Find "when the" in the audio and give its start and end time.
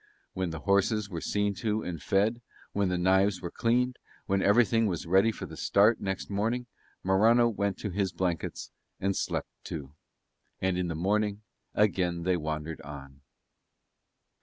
0.33-0.61, 2.73-2.97